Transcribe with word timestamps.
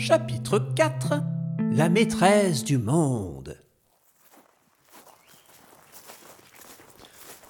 Chapitre 0.00 0.58
4 0.76 1.12
La 1.72 1.90
maîtresse 1.90 2.64
du 2.64 2.78
monde 2.78 3.58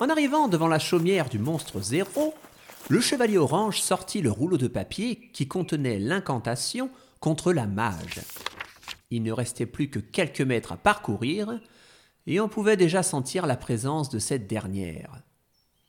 En 0.01 0.09
arrivant 0.09 0.49
devant 0.49 0.67
la 0.67 0.81
chaumière 0.81 1.29
du 1.29 1.39
monstre 1.39 1.81
zéro, 1.81 2.35
le 2.89 3.01
chevalier 3.01 3.39
orange 3.39 3.81
sortit 3.81 4.21
le 4.21 4.33
rouleau 4.33 4.57
de 4.57 4.67
papier 4.67 5.31
qui 5.33 5.47
contenait 5.47 6.01
l'incantation 6.01 6.91
contre 7.21 7.53
la 7.53 7.69
mage. 7.69 8.21
Il 9.11 9.23
ne 9.23 9.31
restait 9.31 9.67
plus 9.67 9.89
que 9.89 10.01
quelques 10.01 10.41
mètres 10.41 10.73
à 10.73 10.77
parcourir, 10.77 11.61
et 12.27 12.41
on 12.41 12.49
pouvait 12.49 12.77
déjà 12.77 13.05
sentir 13.05 13.47
la 13.47 13.57
présence 13.57 14.09
de 14.09 14.19
cette 14.19 14.49
dernière. 14.49 15.23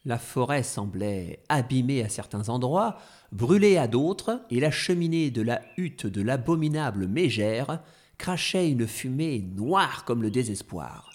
La 0.03 0.17
forêt 0.17 0.63
semblait 0.63 1.43
abîmée 1.47 2.01
à 2.03 2.09
certains 2.09 2.49
endroits, 2.49 2.97
brûlée 3.31 3.77
à 3.77 3.87
d'autres, 3.87 4.41
et 4.49 4.59
la 4.59 4.71
cheminée 4.71 5.29
de 5.29 5.43
la 5.43 5.61
hutte 5.77 6.07
de 6.07 6.23
l'abominable 6.23 7.07
mégère 7.07 7.81
crachait 8.17 8.69
une 8.69 8.87
fumée 8.87 9.41
noire 9.55 10.03
comme 10.05 10.23
le 10.23 10.31
désespoir. 10.31 11.11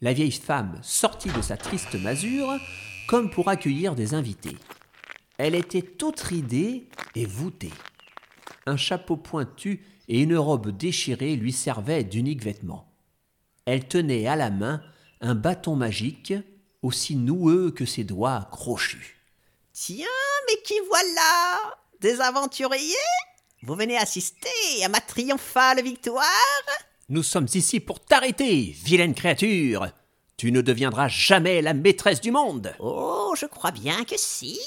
La 0.00 0.12
vieille 0.12 0.32
femme 0.32 0.78
sortit 0.82 1.30
de 1.30 1.42
sa 1.42 1.56
triste 1.56 1.94
masure 1.94 2.58
comme 3.06 3.30
pour 3.30 3.48
accueillir 3.48 3.94
des 3.94 4.14
invités. 4.14 4.56
Elle 5.38 5.54
était 5.54 5.82
toute 5.82 6.20
ridée 6.20 6.88
et 7.14 7.24
voûtée. 7.24 7.72
Un 8.66 8.76
chapeau 8.76 9.16
pointu 9.16 9.84
et 10.08 10.20
une 10.20 10.36
robe 10.36 10.76
déchirée 10.76 11.36
lui 11.36 11.52
servaient 11.52 12.04
d'unique 12.04 12.42
vêtement. 12.42 12.92
Elle 13.64 13.86
tenait 13.86 14.26
à 14.26 14.34
la 14.34 14.50
main 14.50 14.82
un 15.20 15.36
bâton 15.36 15.76
magique 15.76 16.34
aussi 16.82 17.16
noueux 17.16 17.70
que 17.70 17.86
ses 17.86 18.04
doigts 18.04 18.48
crochus. 18.50 19.20
Tiens, 19.72 20.06
mais 20.46 20.60
qui 20.62 20.74
voilà? 20.88 21.76
Des 22.00 22.20
aventuriers? 22.20 22.94
Vous 23.62 23.74
venez 23.74 23.96
assister 23.96 24.84
à 24.84 24.88
ma 24.88 25.00
triomphale 25.00 25.82
victoire? 25.82 26.26
Nous 27.08 27.22
sommes 27.22 27.48
ici 27.54 27.80
pour 27.80 28.00
t'arrêter, 28.00 28.74
vilaine 28.84 29.14
créature. 29.14 29.86
Tu 30.36 30.50
ne 30.50 30.60
deviendras 30.60 31.08
jamais 31.08 31.62
la 31.62 31.74
maîtresse 31.74 32.20
du 32.20 32.32
monde. 32.32 32.74
Oh, 32.80 33.34
je 33.36 33.46
crois 33.46 33.70
bien 33.70 34.04
que 34.04 34.16
si. 34.18 34.58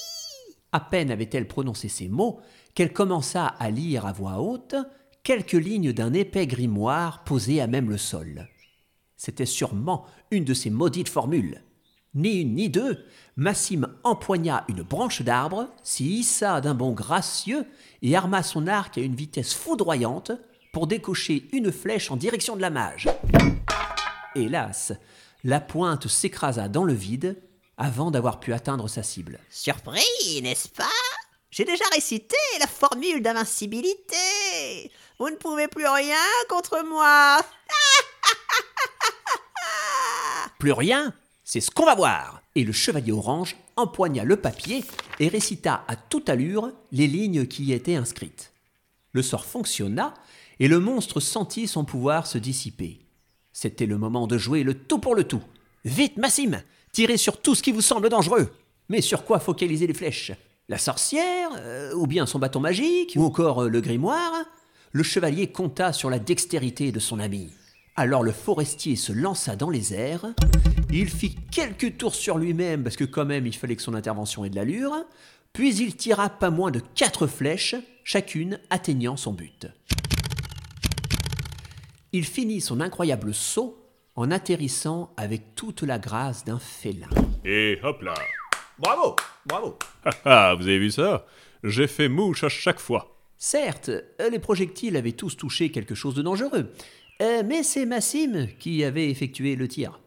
À 0.71 0.79
peine 0.79 1.11
avait-elle 1.11 1.47
prononcé 1.47 1.89
ces 1.89 2.07
mots 2.07 2.39
qu'elle 2.73 2.93
commença 2.93 3.47
à 3.47 3.69
lire 3.69 4.05
à 4.05 4.13
voix 4.13 4.39
haute 4.39 4.75
quelques 5.23 5.53
lignes 5.53 5.91
d'un 5.91 6.13
épais 6.13 6.47
grimoire 6.47 7.23
posé 7.23 7.59
à 7.61 7.67
même 7.67 7.89
le 7.89 7.97
sol. 7.97 8.47
C'était 9.17 9.45
sûrement 9.45 10.05
une 10.31 10.45
de 10.45 10.53
ces 10.53 10.69
maudites 10.69 11.09
formules. 11.09 11.61
Ni 12.15 12.41
une 12.41 12.55
ni 12.55 12.69
deux, 12.69 13.05
Massime 13.35 13.89
empoigna 14.05 14.63
une 14.69 14.83
branche 14.83 15.21
d'arbre, 15.21 15.67
s'y 15.83 16.05
hissa 16.05 16.61
d'un 16.61 16.73
bond 16.73 16.93
gracieux 16.93 17.65
et 18.01 18.15
arma 18.15 18.41
son 18.41 18.67
arc 18.67 18.97
à 18.97 19.01
une 19.01 19.15
vitesse 19.15 19.53
foudroyante 19.53 20.31
pour 20.71 20.87
décocher 20.87 21.49
une 21.51 21.73
flèche 21.73 22.11
en 22.11 22.15
direction 22.15 22.55
de 22.55 22.61
la 22.61 22.69
mage. 22.69 23.09
Hélas, 24.33 24.93
la 25.43 25.59
pointe 25.59 26.07
s'écrasa 26.07 26.69
dans 26.69 26.85
le 26.85 26.93
vide 26.93 27.37
avant 27.77 28.11
d'avoir 28.11 28.39
pu 28.39 28.53
atteindre 28.53 28.87
sa 28.87 29.03
cible. 29.03 29.37
Surpris, 29.49 30.41
n'est-ce 30.41 30.69
pas? 30.69 30.85
J'ai 31.51 31.65
déjà 31.65 31.83
récité 31.93 32.37
la 32.61 32.67
formule 32.67 33.21
d'invincibilité. 33.21 34.89
Vous 35.19 35.29
ne 35.29 35.35
pouvez 35.35 35.67
plus 35.67 35.87
rien 35.87 36.15
contre 36.47 36.81
moi. 36.85 37.39
Plus 40.59 40.71
rien? 40.71 41.13
C'est 41.47 41.61
ce 41.61 41.69
qu'on 41.69 41.85
va 41.85 41.93
voir 41.93 42.41
Et 42.55 42.63
le 42.63 42.73
chevalier 42.73 43.11
orange 43.11 43.55
empoigna 43.75 44.23
le 44.23 44.35
papier 44.35 44.83
et 45.19 45.27
récita 45.27 45.85
à 45.87 45.95
toute 45.95 46.27
allure 46.27 46.71
les 46.91 47.05
lignes 47.05 47.45
qui 47.45 47.65
y 47.65 47.73
étaient 47.73 47.95
inscrites. 47.95 48.51
Le 49.11 49.21
sort 49.21 49.45
fonctionna 49.45 50.15
et 50.59 50.67
le 50.67 50.79
monstre 50.79 51.19
sentit 51.19 51.67
son 51.67 51.85
pouvoir 51.85 52.25
se 52.25 52.39
dissiper. 52.39 52.99
C'était 53.53 53.85
le 53.85 53.99
moment 53.99 54.25
de 54.25 54.39
jouer 54.39 54.63
le 54.63 54.73
tout 54.73 54.97
pour 54.97 55.13
le 55.13 55.23
tout. 55.23 55.43
Vite, 55.85 56.17
Massime 56.17 56.63
Tirez 56.91 57.17
sur 57.17 57.39
tout 57.39 57.53
ce 57.53 57.61
qui 57.61 57.71
vous 57.71 57.81
semble 57.81 58.09
dangereux 58.09 58.51
Mais 58.89 59.01
sur 59.01 59.23
quoi 59.23 59.39
focaliser 59.39 59.85
les 59.85 59.93
flèches? 59.93 60.31
La 60.67 60.79
sorcière 60.79 61.51
euh, 61.57 61.93
Ou 61.93 62.07
bien 62.07 62.25
son 62.25 62.39
bâton 62.39 62.59
magique 62.59 63.13
Ou 63.15 63.23
encore 63.23 63.65
euh, 63.65 63.69
le 63.69 63.81
grimoire? 63.81 64.33
Le 64.91 65.03
chevalier 65.03 65.51
compta 65.51 65.93
sur 65.93 66.09
la 66.09 66.17
dextérité 66.17 66.91
de 66.91 66.99
son 66.99 67.19
ami. 67.19 67.51
Alors 67.97 68.23
le 68.23 68.33
forestier 68.33 68.97
se 68.97 69.13
lança 69.13 69.55
dans 69.55 69.69
les 69.69 69.93
airs, 69.93 70.25
il 70.89 71.09
fit 71.09 71.33
quelques 71.49 71.97
tours 71.97 72.13
sur 72.13 72.37
lui-même 72.37 72.83
parce 72.83 72.97
que 72.97 73.05
quand 73.05 73.23
même 73.23 73.47
il 73.47 73.55
fallait 73.55 73.77
que 73.77 73.81
son 73.81 73.93
intervention 73.93 74.43
ait 74.43 74.49
de 74.49 74.57
l'allure, 74.57 74.93
puis 75.53 75.73
il 75.77 75.95
tira 75.95 76.27
pas 76.27 76.49
moins 76.49 76.71
de 76.71 76.81
quatre 76.93 77.25
flèches, 77.25 77.75
chacune 78.03 78.59
atteignant 78.69 79.15
son 79.15 79.31
but. 79.31 79.67
Il 82.11 82.25
finit 82.25 82.59
son 82.59 82.81
incroyable 82.81 83.33
saut 83.33 83.81
en 84.15 84.29
atterrissant 84.29 85.13
avec 85.15 85.55
toute 85.55 85.81
la 85.81 85.97
grâce 85.97 86.43
d'un 86.43 86.59
félin. 86.59 87.07
Et 87.45 87.79
hop 87.81 88.01
là 88.01 88.15
Bravo 88.77 89.15
Bravo 89.45 89.79
Ah 90.03 90.11
ah, 90.25 90.55
vous 90.55 90.63
avez 90.63 90.79
vu 90.79 90.91
ça? 90.91 91.25
J'ai 91.63 91.87
fait 91.87 92.09
mouche 92.09 92.43
à 92.43 92.49
chaque 92.49 92.81
fois. 92.81 93.14
Certes, 93.37 93.89
euh, 93.89 94.29
les 94.29 94.39
projectiles 94.39 94.95
avaient 94.95 95.11
tous 95.11 95.35
touché 95.35 95.69
quelque 95.69 95.95
chose 95.95 96.15
de 96.15 96.21
dangereux, 96.21 96.71
euh, 97.21 97.43
mais 97.45 97.63
c'est 97.63 97.85
Massime 97.85 98.47
qui 98.59 98.83
avait 98.83 99.09
effectué 99.09 99.55
le 99.55 99.67
tir. 99.67 99.99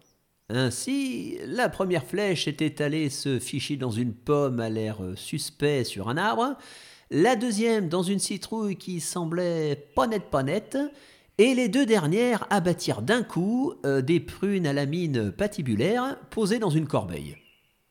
Ainsi, 0.49 1.39
la 1.45 1.69
première 1.69 2.05
flèche 2.05 2.49
était 2.49 2.83
allée 2.83 3.11
se 3.11 3.39
ficher 3.39 3.77
dans 3.77 3.91
une 3.91 4.15
pomme 4.15 4.61
à 4.61 4.71
l'air 4.71 5.03
euh, 5.03 5.15
suspect 5.15 5.85
sur 5.85 6.09
un 6.09 6.17
arbre, 6.17 6.57
la 7.11 7.37
deuxième 7.37 7.89
dans 7.89 8.03
une 8.03 8.19
citrouille 8.19 8.77
qui 8.77 9.01
semblait 9.01 9.77
pas 9.95 10.07
nette 10.07 10.31
pas 10.31 10.43
nette, 10.43 10.79
et 11.37 11.55
les 11.55 11.69
deux 11.69 11.87
dernières 11.87 12.47
abattirent 12.51 13.01
d'un 13.01 13.23
coup 13.23 13.73
des 13.85 14.19
prunes 14.19 14.67
à 14.67 14.73
la 14.73 14.87
mine 14.87 15.31
patibulaire 15.31 16.19
posées 16.31 16.59
dans 16.59 16.69
une 16.69 16.89
corbeille. 16.89 17.37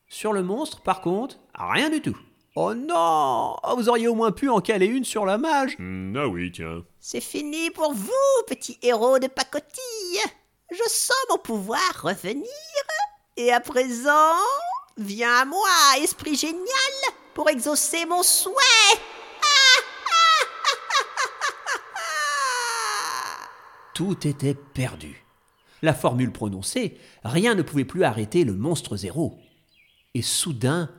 Sur 0.10 0.34
le 0.34 0.44
monstre, 0.44 0.82
par 0.82 1.00
contre, 1.00 1.40
rien 1.56 1.90
du 1.90 2.02
tout. 2.02 2.18
Oh 2.60 2.74
non 2.74 3.56
Oh, 3.62 3.76
Vous 3.76 3.88
auriez 3.88 4.08
au 4.08 4.16
moins 4.16 4.32
pu 4.32 4.50
en 4.50 4.62
caler 4.62 4.88
une 4.88 5.06
sur 5.06 5.28
la 5.28 5.38
mage 5.38 5.76
Hmm, 5.78 6.18
ah 6.18 6.28
oui, 6.28 6.52
tiens. 6.52 6.84
C'est 7.00 7.22
fini 7.22 7.70
pour 7.70 7.94
vous, 7.94 8.10
petit 8.48 8.80
héros 8.82 9.20
de 9.20 9.28
pacotille. 9.28 10.20
Je 10.72 10.82
sens 10.90 11.16
mon 11.30 11.38
pouvoir 11.38 11.80
revenir. 12.02 12.48
Et 13.36 13.54
à 13.54 13.60
présent, 13.60 14.34
viens 14.98 15.42
à 15.42 15.46
moi, 15.46 15.70
esprit 16.02 16.36
génial, 16.36 16.64
pour 17.36 17.48
exaucer 17.48 18.08
mon 18.08 18.24
souhait. 18.24 18.56
Tout 23.94 24.28
était 24.28 24.56
perdu. 24.56 25.24
La 25.84 25.94
formule 25.94 26.34
prononcée, 26.34 26.98
rien 27.24 27.54
ne 27.54 27.62
pouvait 27.62 27.86
plus 27.86 28.04
arrêter 28.04 28.46
le 28.46 28.54
monstre 28.54 28.98
zéro. 28.98 29.38
Et 30.16 30.24
soudain, 30.24 30.90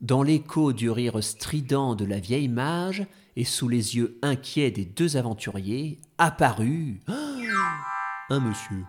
dans 0.00 0.22
l'écho 0.22 0.72
du 0.72 0.90
rire 0.90 1.22
strident 1.22 1.94
de 1.94 2.04
la 2.04 2.20
vieille 2.20 2.48
mage 2.48 3.06
et 3.36 3.44
sous 3.44 3.68
les 3.68 3.96
yeux 3.96 4.18
inquiets 4.22 4.70
des 4.70 4.84
deux 4.84 5.16
aventuriers, 5.16 6.00
apparut 6.18 7.00
un 8.30 8.40
monsieur. 8.40 8.84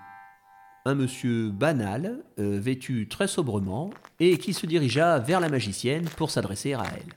Un 0.85 0.95
monsieur 0.95 1.49
banal, 1.49 2.23
euh, 2.39 2.59
vêtu 2.59 3.07
très 3.09 3.27
sobrement, 3.27 3.91
et 4.19 4.37
qui 4.37 4.53
se 4.53 4.65
dirigea 4.65 5.19
vers 5.19 5.39
la 5.39 5.49
magicienne 5.49 6.07
pour 6.17 6.31
s'adresser 6.31 6.73
à 6.73 6.83
elle. 6.95 7.13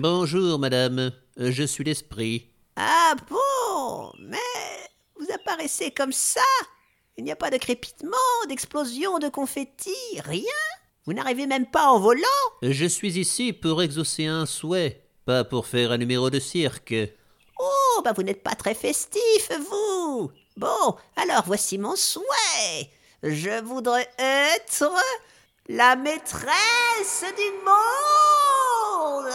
Bonjour, 0.00 0.58
madame, 0.58 1.12
je 1.36 1.62
suis 1.62 1.84
l'esprit. 1.84 2.50
Ah 2.76 3.14
bon? 3.28 4.12
Mais 4.20 4.36
vous 5.18 5.26
apparaissez 5.34 5.92
comme 5.92 6.12
ça 6.12 6.40
Il 7.16 7.24
n'y 7.24 7.32
a 7.32 7.36
pas 7.36 7.50
de 7.50 7.56
crépitement, 7.56 8.16
d'explosion, 8.48 9.18
de 9.18 9.28
confetti, 9.28 9.94
rien 10.24 10.42
Vous 11.06 11.12
n'arrivez 11.12 11.46
même 11.46 11.66
pas 11.66 11.86
en 11.86 12.00
volant 12.00 12.22
Je 12.62 12.84
suis 12.84 13.16
ici 13.16 13.52
pour 13.52 13.80
exaucer 13.80 14.26
un 14.26 14.44
souhait, 14.44 15.04
pas 15.24 15.44
pour 15.44 15.66
faire 15.66 15.92
un 15.92 15.98
numéro 15.98 16.30
de 16.30 16.40
cirque. 16.40 16.96
Oh, 17.60 18.02
bah 18.04 18.12
vous 18.12 18.24
n'êtes 18.24 18.42
pas 18.42 18.56
très 18.56 18.74
festif, 18.74 19.50
vous 19.70 20.32
Bon, 20.56 20.96
alors 21.14 21.44
voici 21.46 21.78
mon 21.78 21.94
souhait. 21.94 22.90
Je 23.22 23.62
voudrais 23.62 24.08
être 24.18 24.90
la 25.68 25.94
maîtresse 25.94 27.24
du 27.36 27.52
monde. 27.64 29.32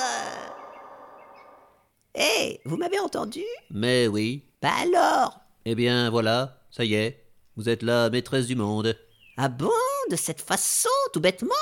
Hé, 2.14 2.60
vous 2.66 2.76
m'avez 2.76 3.00
entendu? 3.00 3.46
Mais 3.70 4.08
oui. 4.08 4.44
Bah 4.62 4.74
alors? 4.82 5.40
Eh 5.64 5.76
bien 5.76 6.10
voilà, 6.10 6.58
ça 6.70 6.84
y 6.84 6.96
est, 6.96 7.24
vous 7.56 7.70
êtes 7.70 7.82
la 7.84 8.10
maîtresse 8.10 8.48
du 8.48 8.58
monde. 8.58 8.98
Ah 9.38 9.48
bon? 9.48 9.70
De 10.12 10.18
cette 10.18 10.42
façon, 10.42 10.90
tout 11.14 11.22
bêtement 11.22 11.56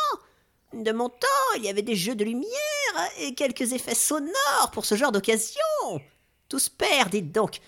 De 0.74 0.92
mon 0.92 1.08
temps, 1.08 1.54
il 1.56 1.64
y 1.64 1.70
avait 1.70 1.84
des 1.84 1.96
jeux 1.96 2.16
de 2.16 2.26
lumière 2.26 2.50
et 3.20 3.36
quelques 3.36 3.74
effets 3.74 3.94
sonores 3.94 4.72
pour 4.74 4.86
ce 4.86 4.96
genre 4.96 5.12
d'occasion. 5.12 5.62
Tous 6.50 6.68
pairs, 6.68 7.12
dites 7.12 7.32
donc. 7.32 7.60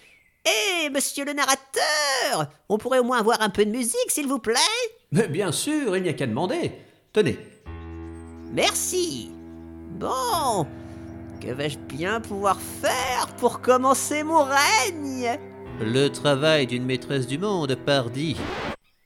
Eh, 0.43 0.89
monsieur 0.89 1.23
le 1.23 1.33
narrateur 1.33 2.51
On 2.67 2.79
pourrait 2.79 2.97
au 2.97 3.03
moins 3.03 3.19
avoir 3.19 3.43
un 3.43 3.51
peu 3.51 3.63
de 3.63 3.69
musique, 3.69 4.09
s'il 4.09 4.25
vous 4.27 4.39
plaît? 4.39 4.55
Mais 5.11 5.27
bien 5.27 5.51
sûr, 5.51 5.95
il 5.95 6.01
n'y 6.01 6.09
a 6.09 6.13
qu'à 6.13 6.25
demander. 6.25 6.71
Tenez. 7.13 7.37
Merci. 8.51 9.29
Bon. 9.99 10.65
Que 11.39 11.53
vais-je 11.53 11.77
bien 11.77 12.21
pouvoir 12.21 12.59
faire 12.59 13.27
pour 13.37 13.61
commencer 13.61 14.23
mon 14.23 14.45
règne? 14.45 15.37
Le 15.79 16.07
travail 16.07 16.65
d'une 16.65 16.85
maîtresse 16.85 17.27
du 17.27 17.37
monde, 17.37 17.75
pardi. 17.85 18.35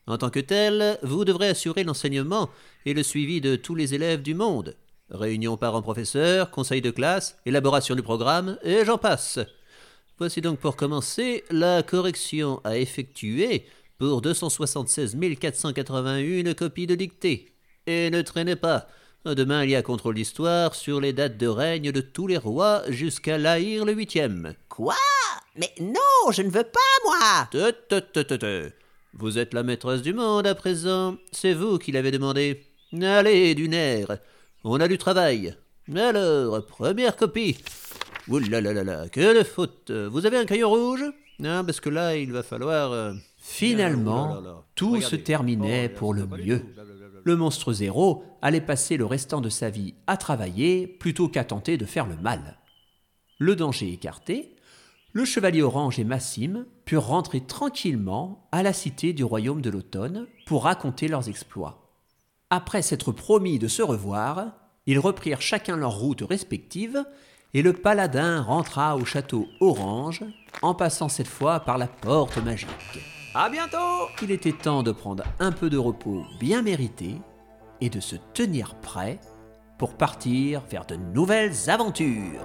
En 0.07 0.17
tant 0.17 0.29
que 0.29 0.39
telle, 0.39 0.99
vous 1.01 1.25
devrez 1.25 1.49
assurer 1.49 1.83
l'enseignement 1.83 2.49
et 2.85 2.93
le 2.93 3.03
suivi 3.03 3.41
de 3.41 3.55
tous 3.55 3.73
les 3.73 3.93
élèves 3.93 4.21
du 4.21 4.35
monde. 4.35 4.75
Réunion 5.09 5.57
parents-professeurs, 5.57 6.51
conseil 6.51 6.81
de 6.81 6.91
classe, 6.91 7.37
élaboration 7.45 7.95
du 7.95 8.03
programme, 8.03 8.57
et 8.63 8.85
j'en 8.85 8.97
passe. 8.97 9.39
Voici 10.17 10.41
donc 10.41 10.59
pour 10.59 10.75
commencer 10.75 11.43
la 11.49 11.83
correction 11.83 12.61
à 12.63 12.77
effectuer 12.77 13.65
pour 13.97 14.21
276 14.21 15.17
481 15.39 16.53
copies 16.53 16.87
de 16.87 16.95
dictée. 16.95 17.53
Et 17.87 18.09
ne 18.09 18.21
traînez 18.21 18.55
pas. 18.55 18.87
Demain, 19.25 19.63
il 19.63 19.71
y 19.71 19.75
a 19.75 19.81
contrôle 19.81 20.15
d'histoire 20.15 20.75
sur 20.75 21.01
les 21.01 21.11
dates 21.11 21.37
de 21.37 21.47
règne 21.47 21.91
de 21.91 22.01
tous 22.01 22.27
les 22.27 22.37
rois 22.37 22.83
jusqu'à 22.89 23.39
l'Aïr 23.39 23.83
le 23.83 23.93
huitième. 23.93 24.53
Quoi? 24.69 24.95
Mais 25.55 25.73
non, 25.81 26.31
je 26.31 26.43
ne 26.43 26.49
veux 26.49 26.63
pas, 26.63 26.79
moi 27.05 27.47
Te, 27.49 27.71
te, 27.71 27.99
te, 27.99 28.19
te, 28.19 28.33
te. 28.35 28.71
Vous 29.17 29.37
êtes 29.37 29.53
la 29.53 29.63
maîtresse 29.63 30.01
du 30.01 30.13
monde 30.13 30.45
à 30.47 30.55
présent. 30.55 31.15
C'est 31.31 31.53
vous 31.53 31.77
qui 31.77 31.91
l'avez 31.91 32.11
demandé. 32.11 32.65
Allez, 33.01 33.55
du 33.55 33.69
nerf. 33.69 34.17
On 34.63 34.79
a 34.79 34.87
du 34.87 34.97
travail. 34.97 35.55
Alors, 35.95 36.65
première 36.65 37.15
copie. 37.15 37.57
Ouh 38.27 38.39
là 38.39 38.59
là 38.59 38.73
là 38.73 38.83
là, 38.83 39.07
que 39.09 39.37
de 39.37 39.43
faute. 39.43 39.91
Vous 39.91 40.25
avez 40.25 40.37
un 40.37 40.45
crayon 40.45 40.69
rouge? 40.69 41.03
Non, 41.39 41.63
parce 41.63 41.79
que 41.79 41.89
là, 41.89 42.15
il 42.15 42.31
va 42.31 42.43
falloir... 42.43 42.91
euh, 42.91 43.13
Finalement, 43.37 44.31
Oh 44.31 44.35
là 44.35 44.49
là. 44.49 44.63
tout 44.73 44.91
Regardez. 44.93 45.05
se 45.17 45.21
terminait 45.21 45.91
Oh, 45.93 45.97
pour 45.99 46.13
le 46.15 46.25
mieux. 46.25 46.61
Le 47.23 47.35
monstre 47.35 47.73
zéro 47.73 48.23
allait 48.41 48.61
passer 48.61 48.97
le 48.97 49.05
restant 49.05 49.41
de 49.41 49.49
sa 49.49 49.69
vie 49.69 49.93
à 50.07 50.17
travailler 50.17 50.87
plutôt 50.87 51.27
qu'à 51.29 51.43
tenter 51.43 51.77
de 51.77 51.85
faire 51.85 52.07
le 52.07 52.15
mal. 52.17 52.57
Le 53.37 53.55
danger 53.55 53.91
écarté, 53.93 54.54
le 55.15 55.23
chevalier 55.23 55.61
orange 55.61 55.97
et 55.97 56.03
Massime 56.03 56.65
purent 56.83 57.07
rentrer 57.07 57.39
tranquillement 57.39 58.49
à 58.51 58.63
la 58.63 58.73
cité 58.73 59.13
du 59.13 59.23
royaume 59.23 59.61
de 59.61 59.69
l'automne 59.69 60.27
pour 60.45 60.65
raconter 60.65 61.07
leurs 61.07 61.29
exploits. 61.29 61.89
Après 62.49 62.81
s'être 62.81 63.13
promis 63.13 63.57
de 63.57 63.69
se 63.69 63.81
revoir, 63.81 64.51
ils 64.85 64.99
reprirent 64.99 65.41
chacun 65.41 65.77
leur 65.77 65.97
route 65.97 66.21
respective 66.21 67.05
et 67.53 67.61
le 67.61 67.71
paladin 67.71 68.41
rentra 68.41 68.97
au 68.97 69.05
château 69.05 69.47
orange 69.61 70.25
en 70.61 70.75
passant 70.75 71.07
cette 71.07 71.29
fois 71.29 71.61
par 71.61 71.77
la 71.77 71.87
porte 71.87 72.37
magique. 72.43 72.67
À 73.33 73.49
bientôt 73.49 74.09
Il 74.21 74.31
était 74.31 74.51
temps 74.51 74.83
de 74.83 74.91
prendre 74.91 75.23
un 75.39 75.53
peu 75.53 75.69
de 75.69 75.77
repos 75.77 76.25
bien 76.41 76.61
mérité 76.61 77.15
et 77.79 77.89
de 77.89 78.01
se 78.01 78.17
tenir 78.33 78.75
prêt 78.81 79.21
pour 79.79 79.95
partir 79.95 80.61
vers 80.69 80.85
de 80.85 80.97
nouvelles 80.97 81.69
aventures. 81.69 82.43